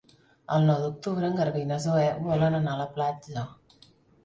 [0.53, 3.49] El nou d'octubre en Garbí i na Zoè volen anar a la platja.